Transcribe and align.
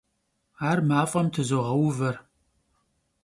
Ar 0.69 0.79
maf'em 0.89 1.27
tızoğeuver. 1.33 2.15